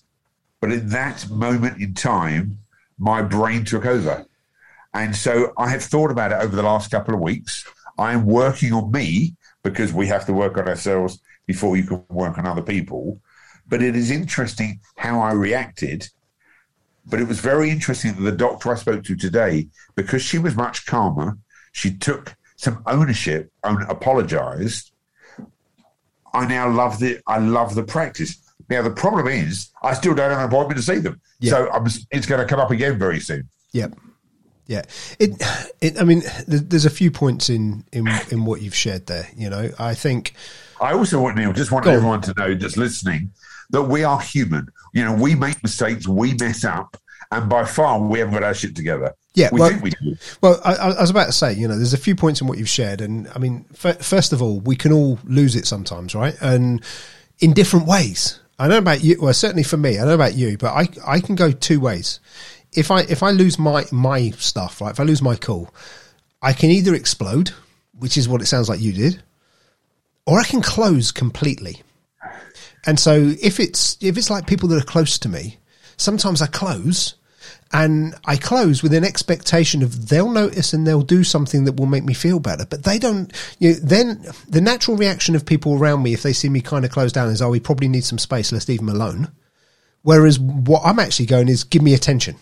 But 0.60 0.72
in 0.72 0.88
that 0.90 1.28
moment 1.30 1.80
in 1.80 1.94
time, 1.94 2.58
my 2.98 3.22
brain 3.22 3.64
took 3.64 3.84
over. 3.84 4.26
And 4.94 5.14
so 5.14 5.52
I 5.58 5.68
have 5.68 5.82
thought 5.82 6.10
about 6.10 6.32
it 6.32 6.42
over 6.42 6.56
the 6.56 6.62
last 6.62 6.90
couple 6.90 7.14
of 7.14 7.20
weeks. 7.20 7.66
I 7.98 8.12
am 8.12 8.24
working 8.26 8.72
on 8.72 8.90
me 8.90 9.34
because 9.62 9.92
we 9.92 10.06
have 10.06 10.24
to 10.26 10.32
work 10.32 10.56
on 10.56 10.68
ourselves 10.68 11.20
before 11.46 11.76
you 11.76 11.84
can 11.84 12.02
work 12.08 12.38
on 12.38 12.46
other 12.46 12.62
people. 12.62 13.20
But 13.68 13.82
it 13.82 13.96
is 13.96 14.10
interesting 14.10 14.80
how 14.96 15.20
I 15.20 15.32
reacted. 15.32 16.08
But 17.04 17.20
it 17.20 17.28
was 17.28 17.40
very 17.40 17.70
interesting 17.70 18.14
that 18.14 18.22
the 18.22 18.32
doctor 18.32 18.72
I 18.72 18.76
spoke 18.76 19.04
to 19.04 19.16
today, 19.16 19.68
because 19.94 20.22
she 20.22 20.38
was 20.38 20.56
much 20.56 20.86
calmer, 20.86 21.38
she 21.72 21.94
took 21.94 22.34
some 22.56 22.82
ownership 22.86 23.52
and 23.62 23.82
apologized. 23.90 24.92
I 26.36 26.46
now 26.46 26.68
love 26.70 26.98
the 26.98 27.18
I 27.26 27.38
love 27.38 27.74
the 27.74 27.82
practice. 27.82 28.36
Now 28.68 28.82
the 28.82 28.90
problem 28.90 29.28
is 29.28 29.70
I 29.82 29.94
still 29.94 30.14
don't 30.14 30.30
have 30.30 30.40
an 30.40 30.46
appointment 30.46 30.78
to 30.78 30.82
see 30.82 30.98
them, 30.98 31.20
Yeah. 31.40 31.50
so 31.52 31.70
I'm, 31.70 31.86
it's 32.10 32.26
going 32.26 32.40
to 32.40 32.46
come 32.46 32.58
up 32.60 32.70
again 32.70 32.98
very 32.98 33.20
soon. 33.20 33.48
Yep. 33.72 33.94
Yeah. 34.66 34.82
It, 35.20 35.30
it, 35.80 36.00
I 36.00 36.04
mean, 36.04 36.22
there's 36.48 36.84
a 36.86 36.90
few 36.90 37.12
points 37.12 37.48
in, 37.48 37.84
in, 37.92 38.08
in 38.32 38.44
what 38.44 38.62
you've 38.62 38.74
shared 38.74 39.06
there. 39.06 39.28
You 39.36 39.48
know, 39.48 39.70
I 39.78 39.94
think, 39.94 40.34
I 40.80 40.92
also 40.92 41.20
want 41.22 41.36
Neil, 41.36 41.52
just 41.52 41.70
want 41.70 41.86
everyone 41.86 42.20
to 42.22 42.34
know 42.36 42.52
that's 42.54 42.76
listening 42.76 43.30
that 43.70 43.82
we 43.82 44.02
are 44.02 44.20
human. 44.20 44.66
You 44.92 45.04
know, 45.04 45.14
we 45.14 45.36
make 45.36 45.62
mistakes, 45.62 46.08
we 46.08 46.34
mess 46.34 46.64
up, 46.64 46.96
and 47.30 47.48
by 47.48 47.64
far 47.64 48.00
we 48.00 48.18
haven't 48.18 48.34
got 48.34 48.42
our 48.42 48.54
shit 48.54 48.76
together. 48.76 49.14
Yeah, 49.34 49.50
we 49.52 49.60
well- 49.60 49.70
think 49.70 49.82
we 49.82 49.90
do. 49.90 50.16
well, 50.40 50.60
I, 50.64 50.74
I 50.74 51.00
was 51.00 51.10
about 51.10 51.26
to 51.26 51.32
say, 51.32 51.52
you 51.52 51.68
know, 51.68 51.76
there's 51.76 51.92
a 51.92 51.98
few 51.98 52.16
points 52.16 52.40
in 52.40 52.46
what 52.46 52.58
you've 52.58 52.68
shared. 52.68 53.00
And 53.00 53.28
I 53.34 53.38
mean, 53.38 53.66
f- 53.84 54.02
first 54.04 54.32
of 54.32 54.40
all, 54.40 54.60
we 54.60 54.76
can 54.76 54.92
all 54.92 55.18
lose 55.24 55.56
it 55.56 55.66
sometimes, 55.66 56.14
right? 56.14 56.34
And 56.40 56.82
in 57.40 57.52
different 57.52 57.86
ways. 57.86 58.40
I 58.58 58.64
don't 58.64 58.70
know 58.70 58.78
about 58.78 59.04
you. 59.04 59.16
Well, 59.20 59.34
certainly 59.34 59.62
for 59.62 59.76
me, 59.76 59.96
I 59.96 59.98
don't 59.98 60.08
know 60.08 60.14
about 60.14 60.34
you, 60.34 60.56
but 60.56 60.72
I, 60.72 60.88
I 61.06 61.20
can 61.20 61.34
go 61.34 61.52
two 61.52 61.78
ways. 61.78 62.20
If 62.72 62.90
I, 62.90 63.02
if 63.02 63.22
I 63.22 63.30
lose 63.30 63.58
my, 63.58 63.84
my 63.92 64.30
stuff, 64.30 64.80
right? 64.80 64.90
If 64.92 64.98
I 65.00 65.02
lose 65.02 65.20
my 65.20 65.36
cool, 65.36 65.74
I 66.40 66.54
can 66.54 66.70
either 66.70 66.94
explode, 66.94 67.50
which 67.98 68.16
is 68.16 68.28
what 68.30 68.40
it 68.40 68.46
sounds 68.46 68.70
like 68.70 68.80
you 68.80 68.94
did, 68.94 69.22
or 70.24 70.40
I 70.40 70.44
can 70.44 70.62
close 70.62 71.12
completely. 71.12 71.82
And 72.86 72.98
so 72.98 73.34
if 73.42 73.60
it's 73.60 73.98
if 74.00 74.16
it's 74.16 74.30
like 74.30 74.46
people 74.46 74.68
that 74.70 74.82
are 74.82 74.86
close 74.86 75.18
to 75.18 75.28
me, 75.28 75.58
sometimes 75.96 76.42
I 76.42 76.46
close 76.46 77.14
and 77.72 78.14
I 78.24 78.36
close 78.36 78.82
with 78.82 78.94
an 78.94 79.04
expectation 79.04 79.82
of 79.82 80.08
they'll 80.08 80.30
notice 80.30 80.72
and 80.72 80.86
they'll 80.86 81.02
do 81.02 81.24
something 81.24 81.64
that 81.64 81.76
will 81.76 81.86
make 81.86 82.04
me 82.04 82.14
feel 82.14 82.38
better. 82.38 82.64
But 82.64 82.84
they 82.84 82.98
don't. 82.98 83.32
You 83.58 83.72
know, 83.72 83.78
then 83.82 84.26
the 84.48 84.60
natural 84.60 84.96
reaction 84.96 85.34
of 85.34 85.44
people 85.44 85.74
around 85.74 86.02
me 86.02 86.12
if 86.12 86.22
they 86.22 86.32
see 86.32 86.48
me 86.48 86.60
kind 86.60 86.84
of 86.84 86.90
close 86.90 87.12
down 87.12 87.28
is, 87.28 87.42
"Oh, 87.42 87.50
we 87.50 87.60
probably 87.60 87.88
need 87.88 88.04
some 88.04 88.18
space. 88.18 88.52
Let's 88.52 88.68
leave 88.68 88.80
him 88.80 88.88
alone." 88.88 89.32
Whereas 90.02 90.38
what 90.38 90.82
I'm 90.84 91.00
actually 91.00 91.26
going 91.26 91.48
is, 91.48 91.64
"Give 91.64 91.82
me 91.82 91.94
attention." 91.94 92.36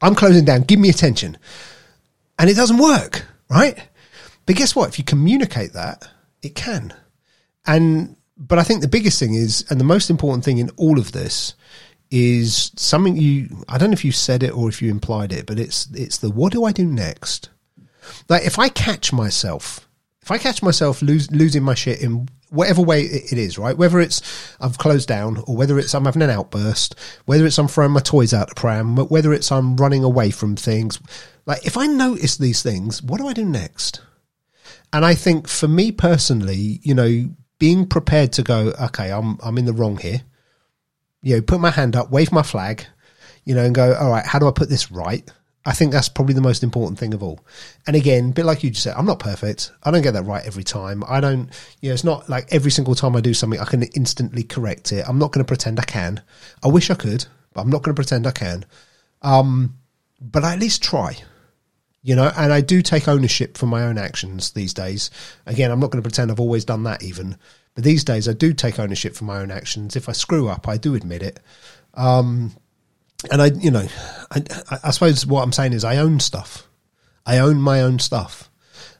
I'm 0.00 0.14
closing 0.14 0.44
down. 0.44 0.62
Give 0.62 0.78
me 0.78 0.90
attention, 0.90 1.38
and 2.38 2.50
it 2.50 2.54
doesn't 2.54 2.78
work, 2.78 3.26
right? 3.48 3.78
But 4.46 4.56
guess 4.56 4.74
what? 4.74 4.88
If 4.88 4.98
you 4.98 5.04
communicate 5.04 5.72
that, 5.74 6.08
it 6.42 6.54
can. 6.54 6.94
And 7.66 8.16
but 8.36 8.58
I 8.58 8.64
think 8.64 8.80
the 8.80 8.88
biggest 8.88 9.18
thing 9.18 9.34
is, 9.34 9.64
and 9.70 9.80
the 9.80 9.84
most 9.84 10.10
important 10.10 10.44
thing 10.44 10.58
in 10.58 10.70
all 10.70 10.98
of 10.98 11.12
this 11.12 11.54
is 12.10 12.72
something 12.76 13.16
you. 13.16 13.64
I 13.68 13.78
don't 13.78 13.90
know 13.90 13.94
if 13.94 14.04
you 14.04 14.12
said 14.12 14.42
it 14.42 14.56
or 14.56 14.68
if 14.68 14.80
you 14.80 14.90
implied 14.90 15.32
it, 15.32 15.46
but 15.46 15.58
it's 15.58 15.88
it's 15.94 16.18
the 16.18 16.30
what 16.30 16.52
do 16.52 16.64
I 16.64 16.72
do 16.72 16.86
next? 16.86 17.50
Like 18.28 18.44
if 18.44 18.58
I 18.58 18.68
catch 18.68 19.12
myself, 19.12 19.88
if 20.22 20.30
I 20.30 20.38
catch 20.38 20.62
myself 20.62 21.02
lose, 21.02 21.30
losing 21.30 21.62
my 21.62 21.74
shit 21.74 22.00
in 22.00 22.28
whatever 22.50 22.80
way 22.80 23.02
it 23.02 23.36
is, 23.38 23.58
right? 23.58 23.76
Whether 23.76 24.00
it's 24.00 24.22
I've 24.60 24.78
closed 24.78 25.08
down, 25.08 25.42
or 25.46 25.56
whether 25.56 25.78
it's 25.78 25.94
I'm 25.94 26.04
having 26.04 26.22
an 26.22 26.30
outburst, 26.30 26.94
whether 27.26 27.46
it's 27.46 27.58
I'm 27.58 27.68
throwing 27.68 27.92
my 27.92 28.00
toys 28.00 28.32
out 28.32 28.48
the 28.48 28.54
pram, 28.54 28.96
whether 28.96 29.32
it's 29.32 29.52
I'm 29.52 29.76
running 29.76 30.04
away 30.04 30.30
from 30.30 30.56
things. 30.56 30.98
Like 31.46 31.66
if 31.66 31.76
I 31.76 31.86
notice 31.86 32.36
these 32.36 32.62
things, 32.62 33.02
what 33.02 33.20
do 33.20 33.28
I 33.28 33.32
do 33.32 33.44
next? 33.44 34.02
And 34.92 35.04
I 35.04 35.14
think 35.14 35.48
for 35.48 35.68
me 35.68 35.92
personally, 35.92 36.80
you 36.82 36.94
know, 36.94 37.30
being 37.58 37.86
prepared 37.86 38.32
to 38.34 38.42
go, 38.42 38.72
okay, 38.80 39.10
I'm 39.10 39.38
I'm 39.42 39.58
in 39.58 39.66
the 39.66 39.72
wrong 39.72 39.98
here. 39.98 40.22
You 41.22 41.36
know, 41.36 41.42
put 41.42 41.60
my 41.60 41.70
hand 41.70 41.96
up, 41.96 42.10
wave 42.10 42.32
my 42.32 42.42
flag, 42.42 42.86
you 43.44 43.54
know, 43.54 43.64
and 43.64 43.74
go, 43.74 43.94
all 43.94 44.10
right, 44.10 44.26
how 44.26 44.38
do 44.38 44.48
I 44.48 44.52
put 44.52 44.68
this 44.68 44.90
right? 44.90 45.28
I 45.66 45.72
think 45.72 45.92
that's 45.92 46.08
probably 46.08 46.34
the 46.34 46.40
most 46.40 46.62
important 46.62 46.98
thing 46.98 47.12
of 47.12 47.22
all. 47.22 47.40
And 47.86 47.94
again, 47.94 48.30
a 48.30 48.32
bit 48.32 48.44
like 48.44 48.62
you 48.62 48.70
just 48.70 48.84
said, 48.84 48.94
I'm 48.96 49.04
not 49.04 49.18
perfect. 49.18 49.72
I 49.82 49.90
don't 49.90 50.02
get 50.02 50.12
that 50.12 50.24
right 50.24 50.46
every 50.46 50.64
time. 50.64 51.04
I 51.06 51.20
don't, 51.20 51.50
you 51.80 51.90
know, 51.90 51.94
it's 51.94 52.04
not 52.04 52.28
like 52.28 52.46
every 52.50 52.70
single 52.70 52.94
time 52.94 53.16
I 53.16 53.20
do 53.20 53.34
something, 53.34 53.60
I 53.60 53.64
can 53.64 53.82
instantly 53.82 54.44
correct 54.44 54.92
it. 54.92 55.04
I'm 55.06 55.18
not 55.18 55.32
going 55.32 55.44
to 55.44 55.48
pretend 55.48 55.78
I 55.78 55.84
can. 55.84 56.22
I 56.62 56.68
wish 56.68 56.90
I 56.90 56.94
could, 56.94 57.26
but 57.52 57.62
I'm 57.62 57.70
not 57.70 57.82
going 57.82 57.94
to 57.94 58.00
pretend 58.00 58.26
I 58.26 58.30
can. 58.30 58.64
Um, 59.20 59.76
but 60.20 60.44
I 60.44 60.54
at 60.54 60.60
least 60.60 60.82
try 60.82 61.16
you 62.02 62.14
know 62.14 62.30
and 62.36 62.52
i 62.52 62.60
do 62.60 62.80
take 62.80 63.08
ownership 63.08 63.56
for 63.56 63.66
my 63.66 63.82
own 63.82 63.98
actions 63.98 64.52
these 64.52 64.72
days 64.72 65.10
again 65.46 65.70
i'm 65.70 65.80
not 65.80 65.90
going 65.90 66.02
to 66.02 66.08
pretend 66.08 66.30
i've 66.30 66.40
always 66.40 66.64
done 66.64 66.84
that 66.84 67.02
even 67.02 67.36
but 67.78 67.84
these 67.84 68.02
days 68.02 68.28
i 68.28 68.32
do 68.32 68.52
take 68.52 68.80
ownership 68.80 69.14
for 69.14 69.22
my 69.22 69.38
own 69.38 69.52
actions. 69.52 69.94
If 69.94 70.08
i 70.08 70.12
screw 70.12 70.48
up 70.48 70.66
i 70.66 70.76
do 70.76 70.96
admit 70.96 71.22
it. 71.22 71.38
Um 71.94 72.56
and 73.30 73.40
i 73.40 73.46
you 73.46 73.70
know 73.70 73.86
I, 74.32 74.42
I- 74.82 74.90
suppose 74.90 75.24
what 75.24 75.42
i'm 75.42 75.52
saying 75.52 75.74
is 75.74 75.84
i 75.84 75.96
own 75.96 76.18
stuff. 76.18 76.66
I 77.24 77.38
own 77.38 77.60
my 77.60 77.82
own 77.82 78.00
stuff. 78.00 78.50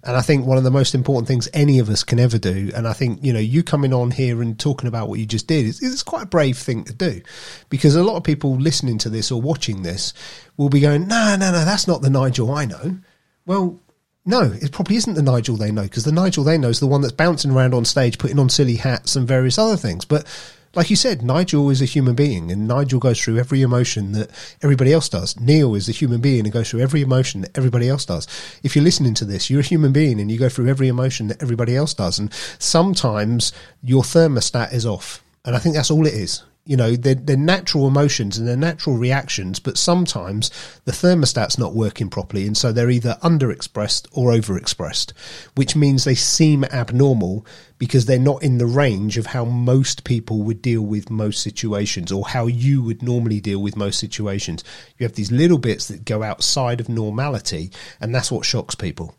And 0.05 0.17
I 0.17 0.21
think 0.21 0.47
one 0.47 0.59
of 0.59 0.63
the 0.65 0.71
most 0.71 0.95
important 0.95 1.27
things 1.27 1.49
any 1.53 1.81
of 1.81 1.91
us 1.91 2.05
can 2.05 2.21
ever 2.21 2.39
do, 2.39 2.71
and 2.73 2.87
I 2.87 2.93
think 2.93 3.25
you 3.25 3.33
know 3.33 3.41
you 3.41 3.65
coming 3.65 3.93
on 3.93 4.13
here 4.13 4.41
and 4.41 4.57
talking 4.57 4.87
about 4.87 5.09
what 5.09 5.19
you 5.19 5.27
just 5.27 5.49
did 5.49 5.67
is 5.67 5.83
it's 5.83 6.05
quite 6.05 6.23
a 6.23 6.27
brave 6.27 6.57
thing 6.57 6.85
to 6.85 6.93
do, 6.95 7.21
because 7.69 7.97
a 7.97 8.05
lot 8.05 8.17
of 8.17 8.23
people 8.23 8.55
listening 8.57 8.99
to 8.99 9.11
this 9.11 9.33
or 9.33 9.43
watching 9.43 9.83
this 9.83 10.15
will 10.57 10.69
be 10.69 10.79
going, 10.79 11.09
no, 11.09 11.37
no, 11.41 11.51
no, 11.51 11.65
that's 11.65 11.89
not 11.89 12.01
the 12.01 12.11
Nigel 12.11 12.53
I 12.53 12.65
know. 12.67 12.99
Well, 13.45 13.81
no, 14.29 14.43
it 14.61 14.73
probably 14.73 14.97
isn't 14.97 15.15
the 15.15 15.23
Nigel 15.23 15.57
they 15.57 15.73
know 15.73 15.85
because 15.85 16.05
the 16.05 16.13
Nigel 16.13 16.45
they 16.45 16.59
know 16.59 16.69
is 16.69 16.81
the 16.81 16.87
one 16.87 17.01
that's 17.01 17.15
bouncing 17.15 17.51
around 17.51 17.73
on 17.73 17.87
stage, 17.87 18.19
putting 18.19 18.39
on 18.39 18.51
silly 18.51 18.77
hats 18.77 19.17
and 19.17 19.27
various 19.27 19.57
other 19.57 19.77
things. 19.77 20.05
But 20.05 20.27
like 20.75 20.91
you 20.91 20.97
said, 20.97 21.23
Nigel 21.23 21.71
is 21.71 21.81
a 21.81 21.87
human 21.87 22.15
being 22.15 22.53
and 22.53 22.69
Nigel 22.69 23.01
goes 23.01 23.19
through 23.19 23.39
every 23.39 23.63
emotion 23.63 24.13
that 24.13 24.29
everybody 24.63 24.93
else 24.93 25.09
does. 25.09 25.41
Neil 25.41 25.75
is 25.75 25.89
a 25.89 25.93
human 25.93 26.21
being 26.21 26.41
and 26.41 26.53
goes 26.53 26.69
through 26.69 26.81
every 26.81 27.01
emotion 27.01 27.41
that 27.41 27.57
everybody 27.57 27.89
else 27.89 28.05
does. 28.05 28.27
If 28.63 28.77
you're 28.77 28.85
listening 28.85 29.15
to 29.15 29.25
this, 29.25 29.49
you're 29.49 29.61
a 29.61 29.65
human 29.65 29.93
being 29.93 30.21
and 30.21 30.31
you 30.31 30.39
go 30.39 30.51
through 30.51 30.69
every 30.69 30.89
emotion 30.89 31.29
that 31.29 31.43
everybody 31.43 31.75
else 31.75 31.95
does. 31.95 32.19
And 32.19 32.31
sometimes 32.59 33.55
your 33.83 34.03
thermostat 34.03 34.75
is 34.75 34.85
off. 34.85 35.25
And 35.47 35.57
I 35.57 35.59
think 35.59 35.75
that's 35.75 35.91
all 35.91 36.07
it 36.07 36.13
is. 36.13 36.43
You 36.69 36.77
know, 36.77 36.97
they're, 36.97 37.15
they're 37.15 37.35
natural 37.35 37.87
emotions 37.87 38.37
and 38.37 38.47
they're 38.47 38.55
natural 38.55 38.99
reactions, 38.99 39.59
but 39.59 39.79
sometimes 39.79 40.51
the 40.85 40.93
thermostat's 40.93 41.57
not 41.57 41.75
working 41.75 42.11
properly. 42.11 42.47
And 42.47 42.55
so 42.55 42.73
they're 42.73 42.91
either 42.91 43.17
underexpressed 43.23 44.07
or 44.13 44.33
overexpressed, 44.33 45.13
which 45.55 45.75
means 45.75 46.05
they 46.05 46.15
seem 46.15 46.65
abnormal 46.65 47.47
because 47.79 48.05
they're 48.05 48.19
not 48.19 48.43
in 48.43 48.59
the 48.59 48.67
range 48.67 49.17
of 49.17 49.25
how 49.25 49.47
most 49.47 50.05
people 50.05 50.43
would 50.43 50.61
deal 50.61 50.83
with 50.83 51.09
most 51.09 51.43
situations 51.43 52.13
or 52.13 52.29
how 52.29 52.47
you 52.47 52.83
would 52.83 53.03
normally 53.03 53.41
deal 53.41 53.63
with 53.63 53.75
most 53.75 53.99
situations. 53.99 54.63
You 54.99 55.05
have 55.05 55.15
these 55.15 55.33
little 55.33 55.59
bits 55.59 55.89
that 55.89 56.05
go 56.05 56.23
outside 56.23 56.81
of 56.81 56.91
normality, 56.91 57.71
and 57.99 58.15
that's 58.15 58.31
what 58.31 58.45
shocks 58.45 58.75
people. 58.75 59.17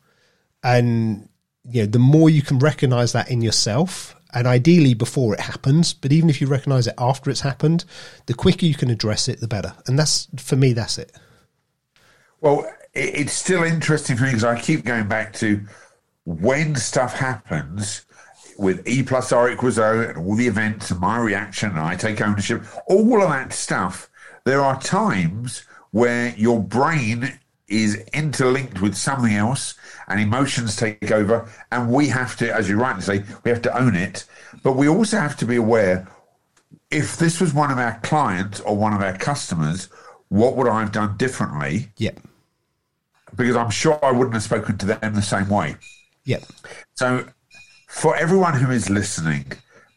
And 0.61 1.29
you 1.63 1.81
know, 1.81 1.87
the 1.87 1.99
more 1.99 2.29
you 2.29 2.41
can 2.41 2.59
recognize 2.59 3.13
that 3.13 3.31
in 3.31 3.41
yourself, 3.41 4.15
and 4.33 4.47
ideally 4.47 4.93
before 4.93 5.33
it 5.33 5.39
happens, 5.39 5.93
but 5.93 6.11
even 6.11 6.29
if 6.29 6.39
you 6.41 6.47
recognize 6.47 6.87
it 6.87 6.93
after 6.97 7.29
it's 7.29 7.41
happened, 7.41 7.85
the 8.27 8.33
quicker 8.33 8.65
you 8.65 8.75
can 8.75 8.89
address 8.89 9.27
it, 9.27 9.39
the 9.39 9.47
better. 9.47 9.73
And 9.87 9.97
that's 9.97 10.27
for 10.37 10.55
me, 10.55 10.73
that's 10.73 10.97
it. 10.97 11.11
Well, 12.41 12.71
it's 12.93 13.33
still 13.33 13.63
interesting 13.63 14.17
for 14.17 14.23
me 14.23 14.29
because 14.29 14.43
I 14.43 14.59
keep 14.59 14.85
going 14.85 15.07
back 15.07 15.33
to 15.33 15.61
when 16.25 16.75
stuff 16.75 17.13
happens 17.13 18.05
with 18.57 18.87
E 18.87 19.03
plus 19.03 19.31
R 19.31 19.49
equals 19.49 19.79
O 19.79 20.01
and 20.01 20.17
all 20.17 20.35
the 20.35 20.47
events 20.47 20.91
and 20.91 20.99
my 20.99 21.17
reaction 21.17 21.71
and 21.71 21.79
I 21.79 21.95
take 21.95 22.21
ownership, 22.21 22.63
all 22.87 23.21
of 23.21 23.29
that 23.29 23.53
stuff. 23.53 24.09
There 24.45 24.61
are 24.61 24.79
times 24.79 25.63
where 25.91 26.35
your 26.35 26.61
brain 26.61 27.39
is 27.69 28.03
interlinked 28.13 28.81
with 28.81 28.95
something 28.95 29.33
else 29.33 29.75
and 30.07 30.19
emotions 30.19 30.75
take 30.75 31.11
over 31.11 31.49
and 31.71 31.91
we 31.91 32.07
have 32.07 32.35
to, 32.37 32.53
as 32.53 32.67
you 32.69 32.77
rightly 32.77 33.01
say, 33.01 33.23
we 33.43 33.51
have 33.51 33.61
to 33.63 33.77
own 33.77 33.95
it. 33.95 34.25
But 34.63 34.73
we 34.73 34.87
also 34.87 35.17
have 35.17 35.37
to 35.37 35.45
be 35.45 35.55
aware 35.55 36.07
if 36.91 37.17
this 37.17 37.39
was 37.39 37.53
one 37.53 37.71
of 37.71 37.77
our 37.77 37.99
clients 38.01 38.59
or 38.61 38.75
one 38.75 38.93
of 38.93 39.01
our 39.01 39.17
customers, 39.17 39.89
what 40.29 40.55
would 40.55 40.67
I 40.67 40.79
have 40.79 40.91
done 40.91 41.17
differently? 41.17 41.89
Yep. 41.97 42.19
because 43.35 43.55
I'm 43.55 43.69
sure 43.69 44.03
I 44.03 44.11
wouldn't 44.11 44.33
have 44.33 44.43
spoken 44.43 44.77
to 44.79 44.85
them 44.85 45.13
the 45.13 45.21
same 45.21 45.49
way. 45.49 45.75
Yep. 46.25 46.43
So, 46.95 47.25
for 47.87 48.15
everyone 48.15 48.53
who 48.55 48.71
is 48.71 48.89
listening, 48.89 49.45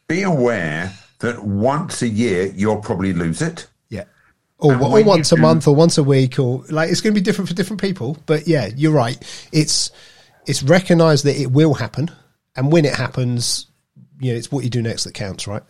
be 0.07 0.23
aware 0.23 0.93
that 1.19 1.43
once 1.43 2.01
a 2.01 2.07
year 2.07 2.47
you'll 2.55 2.81
probably 2.81 3.13
lose 3.13 3.41
it. 3.41 3.67
Or, 4.59 4.75
or 4.75 5.03
once 5.03 5.31
a 5.33 5.37
month 5.37 5.67
or 5.67 5.75
once 5.75 5.97
a 5.97 6.03
week 6.03 6.39
or 6.39 6.63
like 6.69 6.89
it's 6.89 7.01
going 7.01 7.13
to 7.13 7.19
be 7.19 7.23
different 7.23 7.49
for 7.49 7.55
different 7.55 7.81
people. 7.81 8.17
But 8.25 8.47
yeah, 8.47 8.69
you're 8.73 8.93
right. 8.93 9.17
It's 9.51 9.91
it's 10.45 10.63
recognized 10.63 11.25
that 11.25 11.37
it 11.39 11.51
will 11.51 11.73
happen, 11.73 12.09
and 12.55 12.71
when 12.71 12.85
it 12.85 12.93
happens, 12.93 13.67
you 14.19 14.31
know, 14.31 14.37
it's 14.37 14.51
what 14.51 14.63
you 14.63 14.69
do 14.69 14.81
next 14.81 15.03
that 15.03 15.13
counts, 15.13 15.47
right? 15.47 15.63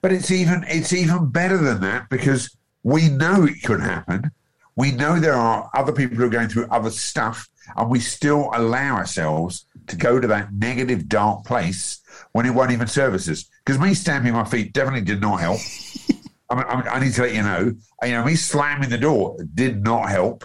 But 0.00 0.12
it's 0.12 0.30
even 0.30 0.64
it's 0.68 0.92
even 0.92 1.30
better 1.30 1.58
than 1.58 1.80
that 1.82 2.08
because 2.08 2.56
we 2.82 3.08
know 3.08 3.44
it 3.44 3.62
could 3.62 3.80
happen. 3.80 4.30
We 4.76 4.92
know 4.92 5.18
there 5.18 5.34
are 5.34 5.68
other 5.74 5.92
people 5.92 6.16
who 6.16 6.24
are 6.24 6.30
going 6.30 6.48
through 6.48 6.68
other 6.70 6.90
stuff, 6.90 7.48
and 7.76 7.90
we 7.90 8.00
still 8.00 8.50
allow 8.54 8.94
ourselves 8.94 9.66
to 9.88 9.96
go 9.96 10.20
to 10.20 10.28
that 10.28 10.52
negative, 10.52 11.08
dark 11.08 11.44
place 11.44 12.00
when 12.32 12.46
it 12.46 12.50
won't 12.50 12.70
even 12.70 12.86
service 12.86 13.28
us. 13.28 13.44
Because 13.64 13.80
me 13.80 13.94
stamping 13.94 14.32
my 14.32 14.44
feet 14.44 14.72
definitely 14.72 15.04
did 15.04 15.20
not 15.20 15.40
help. 15.40 15.58
I, 16.50 16.54
mean, 16.54 16.64
I, 16.88 17.00
need 17.00 17.12
to 17.14 17.22
let 17.22 17.34
you 17.34 17.42
know, 17.42 17.74
you 18.02 18.12
know, 18.12 18.24
me 18.24 18.34
slamming 18.34 18.88
the 18.88 18.98
door 18.98 19.36
did 19.54 19.84
not 19.84 20.08
help. 20.08 20.44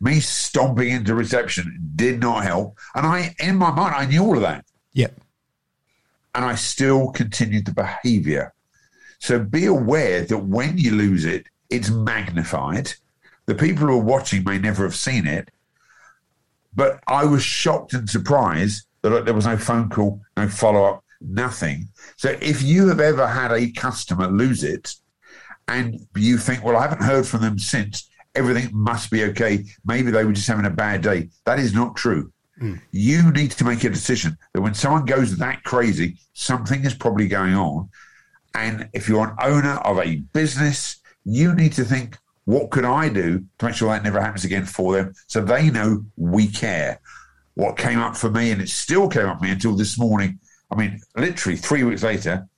Me 0.00 0.18
stomping 0.18 0.90
into 0.90 1.14
reception 1.14 1.92
did 1.94 2.20
not 2.20 2.42
help. 2.42 2.76
And 2.94 3.06
I, 3.06 3.34
in 3.38 3.56
my 3.56 3.70
mind, 3.70 3.94
I 3.94 4.06
knew 4.06 4.22
all 4.24 4.36
of 4.36 4.42
that. 4.42 4.64
Yep. 4.94 5.20
And 6.34 6.44
I 6.44 6.56
still 6.56 7.10
continued 7.10 7.66
the 7.66 7.72
behavior. 7.72 8.52
So 9.20 9.38
be 9.38 9.66
aware 9.66 10.24
that 10.24 10.38
when 10.38 10.76
you 10.76 10.92
lose 10.92 11.24
it, 11.24 11.46
it's 11.70 11.90
magnified. 11.90 12.92
The 13.46 13.54
people 13.54 13.86
who 13.86 13.94
are 13.94 13.98
watching 13.98 14.42
may 14.42 14.58
never 14.58 14.82
have 14.82 14.96
seen 14.96 15.26
it. 15.26 15.50
But 16.74 17.00
I 17.06 17.24
was 17.24 17.44
shocked 17.44 17.94
and 17.94 18.10
surprised 18.10 18.86
that 19.02 19.24
there 19.24 19.34
was 19.34 19.46
no 19.46 19.56
phone 19.56 19.88
call, 19.88 20.20
no 20.36 20.48
follow 20.48 20.84
up, 20.84 21.04
nothing. 21.20 21.88
So 22.16 22.36
if 22.40 22.62
you 22.62 22.88
have 22.88 23.00
ever 23.00 23.26
had 23.26 23.52
a 23.52 23.70
customer 23.70 24.26
lose 24.26 24.64
it 24.64 24.96
and 25.68 25.98
you 26.16 26.38
think, 26.38 26.64
well, 26.64 26.76
I 26.76 26.82
haven't 26.82 27.02
heard 27.02 27.26
from 27.26 27.40
them 27.40 27.58
since, 27.58 28.08
everything 28.34 28.70
must 28.72 29.10
be 29.10 29.24
okay. 29.24 29.64
Maybe 29.84 30.10
they 30.10 30.24
were 30.24 30.32
just 30.32 30.48
having 30.48 30.66
a 30.66 30.70
bad 30.70 31.02
day. 31.02 31.30
That 31.46 31.58
is 31.58 31.74
not 31.74 31.96
true. 31.96 32.32
Hmm. 32.58 32.74
You 32.92 33.32
need 33.32 33.52
to 33.52 33.64
make 33.64 33.84
a 33.84 33.90
decision 33.90 34.36
that 34.52 34.60
when 34.60 34.74
someone 34.74 35.04
goes 35.04 35.36
that 35.36 35.64
crazy, 35.64 36.18
something 36.34 36.84
is 36.84 36.94
probably 36.94 37.28
going 37.28 37.54
on. 37.54 37.88
And 38.54 38.88
if 38.92 39.08
you're 39.08 39.28
an 39.28 39.36
owner 39.42 39.76
of 39.78 39.98
a 39.98 40.16
business, 40.16 41.00
you 41.24 41.54
need 41.54 41.72
to 41.74 41.84
think, 41.84 42.16
what 42.44 42.70
could 42.70 42.84
I 42.84 43.08
do 43.08 43.44
to 43.58 43.64
make 43.64 43.74
sure 43.74 43.90
that 43.90 44.04
never 44.04 44.20
happens 44.20 44.44
again 44.44 44.66
for 44.66 44.94
them 44.94 45.14
so 45.26 45.40
they 45.40 45.70
know 45.70 46.04
we 46.16 46.46
care? 46.46 47.00
What 47.54 47.76
came 47.76 47.98
up 48.00 48.16
for 48.16 48.30
me, 48.30 48.50
and 48.50 48.60
it 48.60 48.68
still 48.68 49.08
came 49.08 49.26
up 49.26 49.38
for 49.38 49.44
me 49.44 49.50
until 49.50 49.76
this 49.76 49.98
morning. 49.98 50.38
I 50.70 50.76
mean, 50.76 51.00
literally 51.16 51.56
three 51.56 51.84
weeks 51.84 52.02
later, 52.02 52.48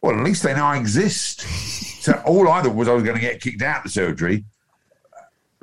well, 0.00 0.18
at 0.18 0.24
least 0.24 0.42
they 0.42 0.54
know 0.54 0.64
I 0.64 0.78
exist. 0.78 1.46
so 2.08 2.22
all 2.24 2.48
I 2.48 2.62
thought 2.62 2.74
was 2.74 2.88
I 2.88 2.94
was 2.94 3.04
going 3.04 3.16
to 3.16 3.20
get 3.20 3.40
kicked 3.40 3.60
out 3.60 3.78
of 3.78 3.82
the 3.84 3.90
surgery. 3.90 4.44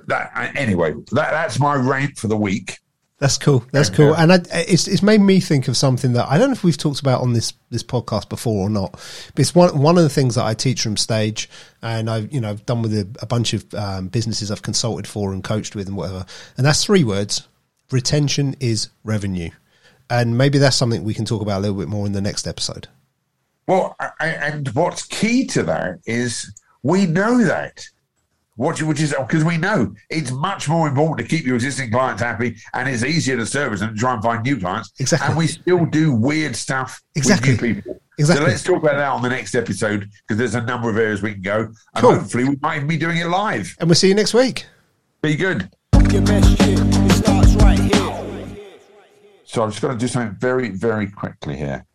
That 0.07 0.31
anyway, 0.55 0.93
that, 1.11 1.31
that's 1.31 1.59
my 1.59 1.73
rant 1.73 2.17
for 2.17 2.27
the 2.27 2.37
week. 2.37 2.77
That's 3.17 3.37
cool. 3.39 3.65
That's 3.71 3.89
cool. 3.89 4.13
And 4.13 4.31
I, 4.31 4.41
it's 4.51 4.87
it's 4.87 5.01
made 5.01 5.21
me 5.21 5.39
think 5.39 5.67
of 5.67 5.75
something 5.75 6.13
that 6.13 6.27
I 6.29 6.37
don't 6.37 6.49
know 6.49 6.53
if 6.53 6.63
we've 6.63 6.77
talked 6.77 6.99
about 6.99 7.21
on 7.21 7.33
this 7.33 7.53
this 7.71 7.81
podcast 7.81 8.29
before 8.29 8.67
or 8.67 8.69
not. 8.69 8.91
But 8.91 9.39
it's 9.39 9.55
one 9.55 9.79
one 9.79 9.97
of 9.97 10.03
the 10.03 10.09
things 10.09 10.35
that 10.35 10.45
I 10.45 10.53
teach 10.53 10.83
from 10.83 10.97
stage, 10.97 11.49
and 11.81 12.09
I've 12.09 12.31
you 12.31 12.41
know 12.41 12.51
I've 12.51 12.65
done 12.67 12.83
with 12.83 12.93
a, 12.93 13.07
a 13.21 13.25
bunch 13.25 13.53
of 13.53 13.73
um, 13.73 14.09
businesses 14.09 14.51
I've 14.51 14.61
consulted 14.61 15.07
for 15.07 15.33
and 15.33 15.43
coached 15.43 15.75
with 15.75 15.87
and 15.87 15.97
whatever. 15.97 16.25
And 16.57 16.65
that's 16.65 16.83
three 16.83 17.03
words: 17.03 17.47
retention 17.89 18.55
is 18.59 18.89
revenue. 19.03 19.49
And 20.07 20.37
maybe 20.37 20.59
that's 20.59 20.75
something 20.75 21.03
we 21.03 21.15
can 21.15 21.25
talk 21.25 21.41
about 21.41 21.59
a 21.59 21.61
little 21.61 21.77
bit 21.77 21.87
more 21.87 22.05
in 22.05 22.11
the 22.11 22.21
next 22.21 22.45
episode. 22.45 22.87
Well, 23.67 23.95
I, 23.99 24.09
I- 24.19 24.27
and 24.27 24.67
what's 24.69 25.03
key 25.03 25.45
to 25.47 25.63
that 25.63 25.99
is 26.05 26.53
we 26.83 27.05
know 27.05 27.43
that. 27.43 27.85
What, 28.57 28.81
which 28.81 29.01
is 29.01 29.13
because 29.19 29.43
we 29.43 29.57
know 29.57 29.93
it's 30.09 30.31
much 30.31 30.69
more 30.69 30.87
important 30.87 31.17
to 31.29 31.35
keep 31.35 31.45
your 31.45 31.55
existing 31.55 31.91
clients 31.91 32.21
happy, 32.21 32.55
and 32.73 32.87
it's 32.87 33.03
easier 33.03 33.35
to 33.35 33.45
service 33.45 33.81
them 33.81 33.89
and 33.89 33.97
try 33.97 34.13
and 34.13 34.23
find 34.23 34.43
new 34.43 34.57
clients. 34.57 34.93
Exactly. 34.97 35.27
And 35.27 35.37
we 35.37 35.47
still 35.47 35.85
do 35.85 36.13
weird 36.13 36.55
stuff 36.55 37.01
Exactly. 37.15 37.51
with 37.51 37.61
new 37.61 37.75
people. 37.75 37.99
Exactly. 38.17 38.45
So 38.45 38.49
let's 38.49 38.63
talk 38.63 38.81
about 38.81 38.95
that 38.95 39.09
on 39.09 39.21
the 39.21 39.27
next 39.27 39.55
episode 39.55 40.09
because 40.25 40.37
there's 40.37 40.55
a 40.55 40.61
number 40.61 40.89
of 40.89 40.95
areas 40.95 41.21
we 41.21 41.33
can 41.33 41.41
go, 41.41 41.57
and 41.65 41.75
Cool. 41.95 42.13
hopefully 42.17 42.45
we 42.45 42.55
might 42.61 42.77
even 42.77 42.87
be 42.87 42.95
doing 42.95 43.17
it 43.17 43.25
live. 43.27 43.75
And 43.81 43.89
we'll 43.89 43.95
see 43.95 44.07
you 44.07 44.15
next 44.15 44.33
week. 44.33 44.65
Be 45.21 45.35
good. 45.35 45.69
Your 46.13 46.21
best 46.21 46.47
shit, 46.57 46.79
it 46.79 47.11
starts 47.11 47.55
right 47.55 47.77
here. 47.77 48.57
So 49.43 49.63
I'm 49.63 49.69
just 49.69 49.81
going 49.81 49.97
to 49.97 49.99
do 49.99 50.07
something 50.07 50.37
very, 50.39 50.69
very 50.69 51.07
quickly 51.11 51.57
here. 51.57 51.85